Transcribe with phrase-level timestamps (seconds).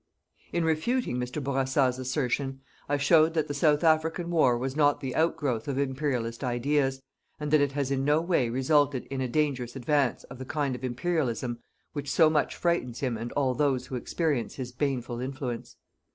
[0.51, 1.43] In refuting Mr.
[1.43, 6.43] Bourassa's assertion, I showed that the South African war was not the outgrowth of Imperialist
[6.43, 7.03] ideas,
[7.39, 10.73] and that it has in no way resulted in a dangerous advance of the kind
[10.75, 11.59] of Imperialism
[11.93, 15.75] which so much frightens him and all those who experience his baneful influence.